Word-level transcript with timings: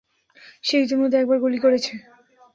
সে 0.63 0.75
ইতিমধ্যে 0.79 1.17
একবার 1.19 1.37
গুলি 1.39 1.59
করেছে। 1.59 1.93